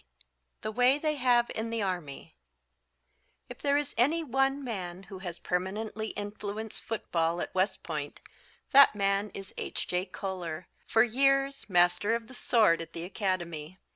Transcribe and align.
THE 0.61 0.71
WAY 0.71 0.97
THEY 0.97 1.17
HAVE 1.17 1.51
IN 1.53 1.69
THE 1.69 1.83
ARMY 1.83 2.35
If 3.49 3.59
there 3.59 3.77
is 3.77 3.93
any 3.99 4.23
one 4.23 4.63
man 4.63 5.03
who 5.03 5.19
has 5.19 5.37
permanently 5.37 6.07
influenced 6.17 6.81
football 6.83 7.39
at 7.39 7.53
West 7.53 7.83
Point 7.83 8.19
that 8.71 8.95
man 8.95 9.29
is 9.35 9.53
H. 9.59 9.87
J. 9.87 10.07
Koehler, 10.07 10.65
for 10.87 11.03
years 11.03 11.69
Master 11.69 12.15
of 12.15 12.25
the 12.25 12.33
Sword 12.33 12.81
at 12.81 12.93
the 12.93 13.03
Academy. 13.03 13.77